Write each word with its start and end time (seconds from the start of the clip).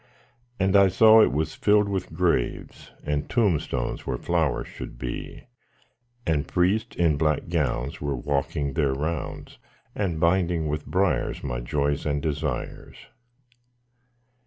And 0.59 0.75
I 0.75 0.87
saw 0.87 1.21
it 1.21 1.31
was 1.31 1.53
filled 1.53 1.87
with 1.87 2.11
graves, 2.11 2.89
And 3.03 3.29
tombstones 3.29 4.03
where 4.07 4.17
flowers 4.17 4.67
should 4.67 4.97
be; 4.97 5.43
And 6.25 6.47
priests 6.47 6.95
in 6.95 7.17
black 7.17 7.49
gowns 7.49 8.01
were 8.01 8.15
walking 8.15 8.73
their 8.73 8.95
rounds, 8.95 9.59
And 9.93 10.19
binding 10.19 10.67
with 10.67 10.87
briars 10.87 11.43
my 11.43 11.59
joys 11.59 12.07
and 12.07 12.19
desires. 12.19 12.97